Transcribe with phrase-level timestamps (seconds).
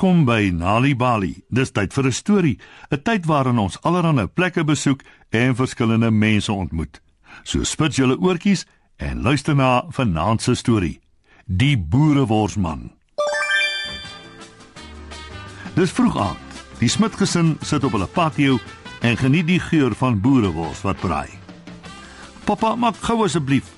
[0.00, 1.42] Welkom by Nali Bali.
[1.52, 2.58] Dis tyd vir 'n storie,
[2.90, 7.02] 'n tyd waarin ons allerlei plekke besoek en verskillende mense ontmoet.
[7.44, 8.64] So spit julle oortjies
[8.96, 11.00] en luister na vanaand se storie.
[11.44, 12.92] Die boereworsman.
[15.74, 16.64] Dis vroeg aand.
[16.78, 18.58] Die Smit gesin sit op hulle patio
[19.00, 21.28] en geniet die geur van boerewors wat braai.
[22.44, 23.68] "Pappa, maak gou asseblief,"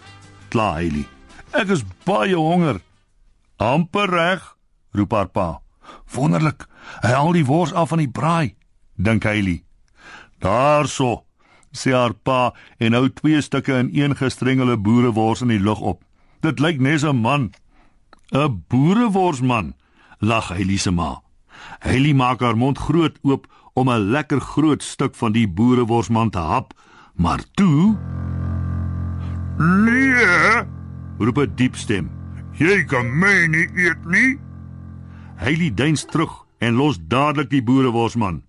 [0.49, 1.07] kla Hailey.
[1.53, 2.81] "Ek is baie honger."
[3.57, 4.57] "Amper reg,"
[4.93, 5.62] roep haar pa.
[6.15, 6.67] Wonderlik.
[7.03, 8.55] Hy haal die wors af van die braai,
[8.97, 9.65] dink Hailey.
[10.39, 11.25] Daarso,
[11.73, 16.03] sê haar pa en hou twee stukke in een gestrengelde boerewors in die lug op.
[16.41, 17.53] Dit lyk nes 'n man.
[18.33, 19.75] 'n Boereworsman,
[20.21, 21.23] lag Hailey se ma.
[21.81, 26.39] Hailey maak haar mond groot oop om 'n lekker groot stuk van die boereworsman te
[26.39, 26.75] hap,
[27.15, 27.97] maar toe
[29.59, 30.65] Nee,
[31.19, 32.11] roep 'n diep stem.
[32.53, 34.39] jy kan my nie eet nie.
[35.43, 38.43] Hailey duins terug en los dadelik die boereworsman.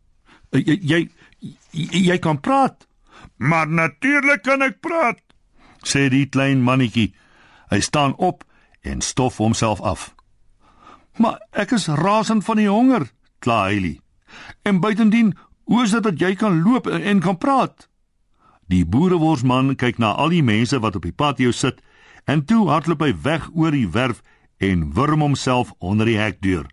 [0.53, 0.99] Jy jy
[1.71, 2.87] jy, jy kan praat,
[3.37, 5.19] Maar natuurlik kan ek praat.
[5.83, 7.13] sê die klein mannetjie.
[7.69, 8.43] Hy staan op
[8.81, 10.13] en stof homself af.
[11.17, 13.99] Maar ek is rasend van die honger, kla Hailey.
[14.63, 15.33] En buitendien,
[15.63, 17.89] hoe is dit dat jy kan loop en, en kan praat?
[18.67, 21.81] Die boereworsman kyk na al die mense wat op die patio sit
[22.25, 24.21] en toe hardloop hy weg oor die werf
[24.57, 26.65] en wurm homself onder die hekdeur.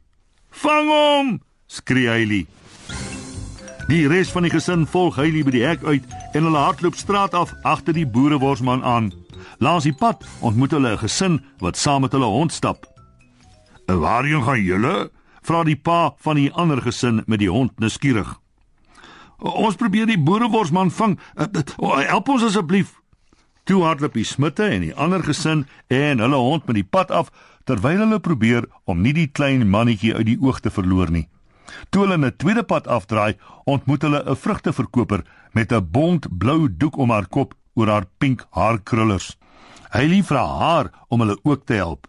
[0.51, 2.47] "Vang hom!" skree Hailey.
[3.89, 6.05] Die res van die gesin volg Hailey by die hek uit
[6.35, 9.13] en hulle hardloop straat af agter die boereworsman aan.
[9.59, 12.87] Langs die pad ontmoet hulle 'n gesin wat saam met hulle hond stap.
[13.87, 15.11] "Waarheen gaan julle?"
[15.43, 18.39] vra die pa van die ander gesin met die hond nuuskierig.
[19.39, 21.19] "Ons probeer die boereworsman vang.
[21.35, 21.47] Uh,
[21.83, 23.01] uh, help ons asseblief."
[23.65, 27.31] Toe hardloop die smitte en die ander gesin en hulle hond met die pad af
[27.65, 31.29] terwyl hulle probeer om nie die klein mannetjie uit die oog te verloor nie.
[31.91, 36.97] Toe hulle 'n tweede pad afdraai, ontmoet hulle 'n vrugteverkoper met 'n bont blou doek
[36.97, 39.37] om haar kop oor haar pink haarkrullers.
[39.93, 42.07] Hy vra haar om hulle ook te help.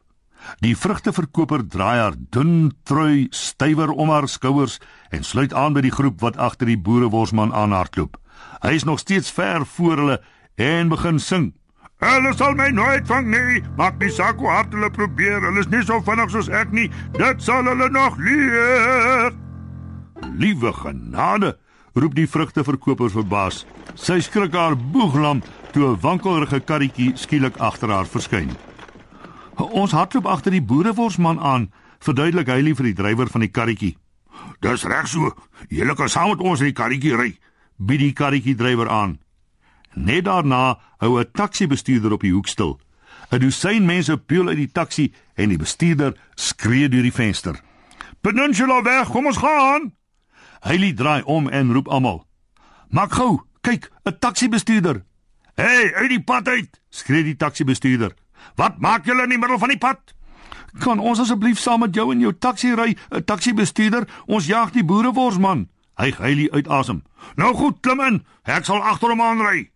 [0.62, 4.80] Die vrugteverkoper draai haar dun trui stywer om haar skouers
[5.10, 8.18] en sluit aan by die groep wat agter die boereworsman aanhardloop.
[8.62, 10.22] Hy is nog steeds ver voor hulle
[10.56, 11.54] en begin sing.
[12.02, 13.62] Hulle sal my nooit vang nie.
[13.78, 15.42] Maak nie saak hoe hard hulle probeer.
[15.46, 16.88] Hulle is nie so vinnig soos ek nie.
[17.18, 19.36] Dit sal hulle nog leer.
[20.42, 21.56] Liewe genade,
[21.94, 23.66] roep die vrugteverkoper verbaas.
[23.94, 28.50] Sy skrik haar boeglam toe 'n wankelrige karretjie skielik agter haar verskyn.
[29.58, 33.98] Ons hardloop agter die boereworsman aan, verduidelik hy vir die drywer van die karretjie.
[34.60, 35.34] Dis reg so.
[35.70, 37.38] Julle kan saam met ons in die karretjie ry.
[37.78, 39.20] Bied die karretjie drywer aan.
[39.94, 42.80] Net daarna hou 'n taxi-bestuurder op die hoek stil.
[43.32, 47.62] 'n Dosyn mense peul uit die taxi en die bestuurder skree deur die venster.
[48.22, 49.94] Peninsula weg, kom ons gaan.
[50.62, 52.28] Hy draai om en roep almal:
[52.90, 55.04] "Maak gou, kyk, 'n taxi-bestuurder."
[55.56, 58.14] Hey, uit die pad uit, skree die taxi-bestuurder.
[58.56, 60.00] Wat maak julle in die middel van die pad?
[60.80, 64.08] Kan ons asseblief saam met jou in jou taxi ry, 'n taxi-bestuurder?
[64.26, 65.70] Ons jag die boereworsman.
[65.98, 67.04] Hy hylie uit asem.
[67.36, 68.26] Nou goed, klim in.
[68.44, 69.72] Ek sal agter hom aanry.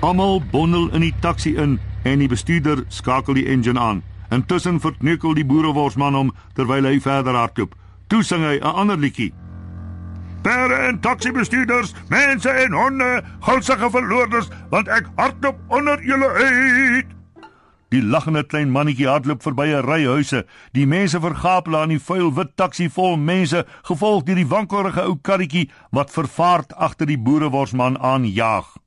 [0.00, 1.74] Almal bondel in die taxi in
[2.08, 3.98] en die bestuurder skakel die engine aan.
[4.32, 7.74] Intussen verkneukel die boereworsman hom terwyl hy verder hardloop.
[8.08, 9.34] Toe sing hy 'n ander liedjie.
[10.42, 17.06] Perde en taxi-bestuurders, mense en honde, gulsige verloorders, want ek hardloop onder julle uit.
[17.90, 20.46] Die lagende klein mannetjie hardloop verby 'n ry huise.
[20.72, 25.18] Die mense vergapel aan die vuil wit taxi vol mense, gevolg deur die wankelrige ou
[25.22, 28.79] karretjie wat vervaard agter die boereworsman aanjaag.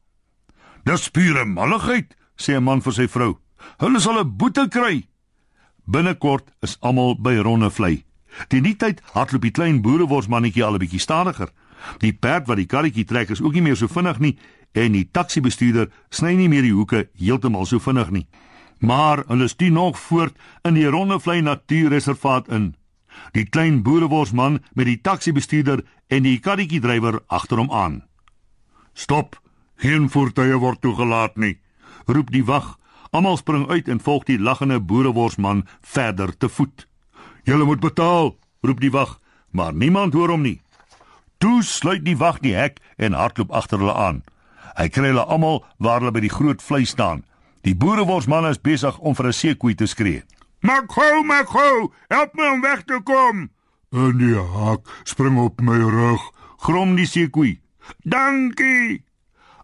[0.84, 3.40] "Dis pure malligheid," sê 'n man vir sy vrou.
[3.78, 5.08] "Hulle sal 'n boete kry."
[5.86, 8.06] Binnekort is almal by Ronnevlei.
[8.48, 11.50] Teen die tyd hardloop die klein boereworsmannetjie al 'n bietjie stadiger.
[12.00, 14.38] Die perd wat die karretjie trek is ook nie meer so vinnig nie
[14.72, 18.28] en die taxi-bestuurder sny nie meer die hoeke heeltemal so vinnig nie.
[18.80, 22.76] Maar hulle stuur nog voort in die Ronnevlei Natuurreservaat in.
[23.32, 28.04] Die klein boereworsman met die taxi-bestuurder en die karretjie-drywer agter hom aan.
[28.94, 29.43] Stop.
[29.84, 31.58] Geen voertuie word toegelaat nie.
[32.08, 32.78] Roep die wag.
[33.12, 36.88] Almal spring uit en volg die lagende boereworsman verder te voet.
[37.44, 39.20] "Julle moet betaal," roep die wag,
[39.52, 40.62] maar niemand hoor hom nie.
[41.38, 44.24] Toe sluit die wag die hek en hardloop agter hulle aan.
[44.80, 47.26] Hy kry hulle almal waar hulle by die groot vlei staan.
[47.62, 50.24] Die boereworsman is besig om vir 'n seekoei te skree.
[50.62, 51.92] Maak gou, maak gou.
[52.08, 53.50] Help my om weg te kom.
[53.92, 56.22] En die hak spring op my rug.
[56.58, 57.60] Grom die seekoei.
[58.04, 59.04] Dankie.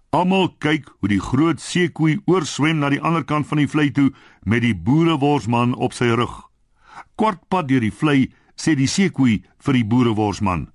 [0.10, 4.08] Almal kyk hoe die groot seekoei oorswem na die ander kant van die vlei toe
[4.42, 6.34] met die boereworsman op sy rug.
[7.14, 10.66] Kortpad deur die vlei sê die seekoei vir die boereworsman.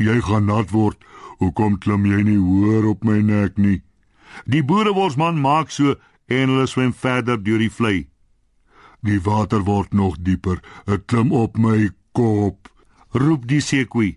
[0.00, 0.96] Jy gaan nat word.
[1.40, 3.82] Hoekom klim jy nie hoër op my nek nie?
[4.48, 5.98] Die boereworsman maak so
[6.30, 8.08] en hulle swem verder deur die vlei.
[9.04, 10.60] Die water word nog dieper.
[10.88, 12.72] Dit klim op my kop.
[13.12, 14.14] Roep die seekoei.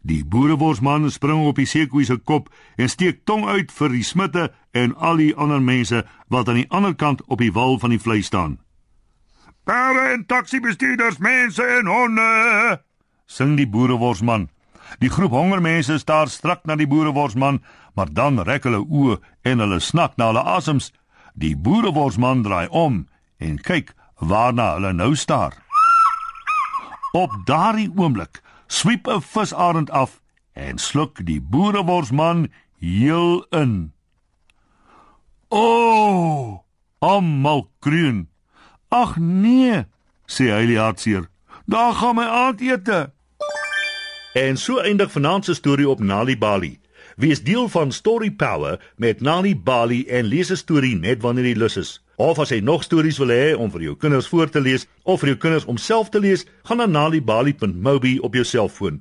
[0.00, 4.48] Die boereworsman spring op die seekoei se kop en steek tong uit vir die smitte
[4.72, 8.00] en al die ander mense wat aan die ander kant op die wal van die
[8.02, 8.58] vlei staan.
[9.68, 12.28] Pare en taksibestuurders, mense en honde.
[13.26, 14.48] Sing die boereworsman.
[14.98, 17.60] Die groep hongermense staar strak na die boereworsman,
[17.92, 20.92] maar dan rek hulle oë en hulle snak na hulle asems.
[21.34, 23.04] Die boereworsman draai om
[23.36, 23.92] en kyk
[24.24, 25.52] waarna hulle nou staar.
[27.12, 30.20] Op daardie oomblik swiep 'n visarend af
[30.52, 32.48] en sluk die boereworsman
[32.78, 33.92] heel in.
[35.48, 35.58] O!
[35.58, 36.58] Oh,
[36.98, 38.28] almal kroon.
[38.88, 39.84] Ag nee,
[40.26, 41.28] sê hy hartseer.
[41.64, 43.12] Daar gaan my aandete.
[44.34, 46.78] En so eindig vanaand se storie op Nali Bali.
[47.16, 51.54] Wees deel van Story Power met Nali Bali en lees 'n storie net wanneer jy
[51.54, 52.04] lus is.
[52.18, 55.20] Of as jy nog stories wil hê om vir jou kinders voor te lees of
[55.22, 58.96] vir jou kinders om self te lees, gaan na nalibali.mobi op jou selfoon.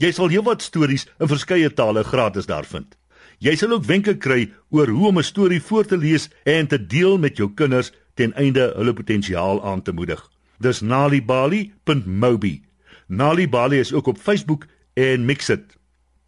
[0.00, 2.96] Jy sal heelwat stories in verskeie tale gratis daar vind.
[3.44, 6.78] Jy sal ook wenke kry oor hoe om 'n storie voor te lees en te
[6.78, 10.24] deel met jou kinders ten einde hulle potensiaal aan te moedig.
[10.58, 12.62] Dis nalibali.mobi.
[13.08, 15.76] Nalibali is ook op Facebook en Mixit.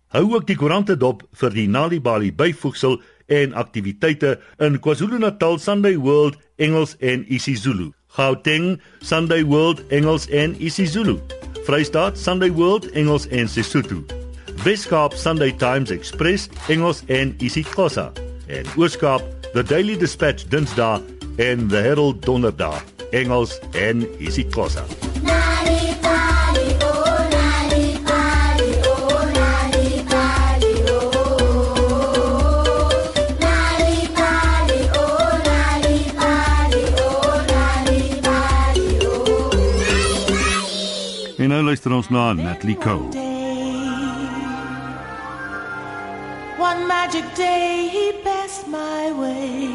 [0.08, 6.36] Hou ook die koerante dop vir die Nalibali byvoegsel en aktiwiteite in KwaZulu-Natal Sunday World
[6.56, 7.92] Engels en isiZulu.
[8.06, 11.18] Gauteng Sunday World Engels en isiZulu.
[11.66, 14.04] Vrystaat Sunday World Engels en Sesotho.
[14.64, 18.12] Weskaap Sunday Times Express Engels en isiXhosa.
[18.46, 21.00] En Ooskaap The Daily Dispatch Dinsdae
[21.36, 22.80] en The Herald Donderdae
[23.10, 24.84] Engels en isiXhosa.
[24.84, 26.35] En
[41.56, 43.08] nou luister ons na Natalie Cole.
[46.60, 49.72] One magic day he passed my way.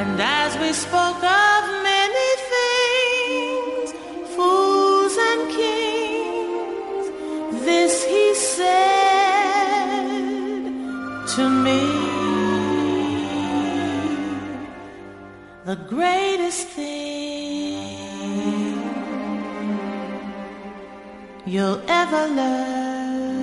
[0.00, 3.88] And as we spoke of many things,
[4.36, 7.06] fools and kings,
[7.66, 8.70] this he said
[11.34, 11.82] to me.
[15.64, 17.39] The greatest thing
[21.50, 23.40] you'll ever learn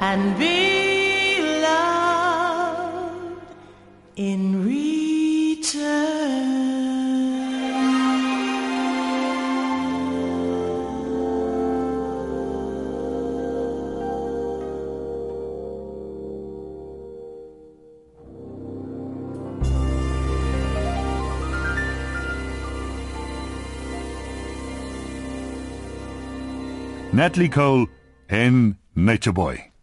[0.00, 3.40] and be loved
[4.16, 4.83] in return.
[27.14, 27.86] Natalie Cole
[28.28, 29.73] en Nature Boy.